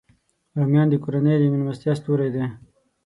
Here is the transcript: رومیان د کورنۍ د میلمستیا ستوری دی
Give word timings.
رومیان 0.57 0.87
د 0.89 0.93
کورنۍ 1.03 1.35
د 1.39 1.43
میلمستیا 1.53 1.93
ستوری 1.99 2.29
دی 2.35 2.45